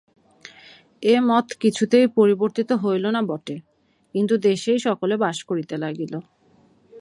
[1.03, 3.55] এ মত কিছুতেই পরিবর্তিত হইল না বটে,
[4.15, 6.13] কিন্তু দেশেই সকলে বাস করিতে লাগিল।